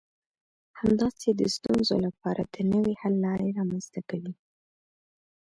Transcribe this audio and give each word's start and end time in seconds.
همداسې 0.79 1.29
د 1.39 1.41
ستونزو 1.55 1.95
لپاره 2.05 2.41
د 2.53 2.55
نوي 2.71 2.93
حل 3.01 3.13
لارې 3.25 3.55
رامنځته 3.57 4.01
کوي. 4.09 4.33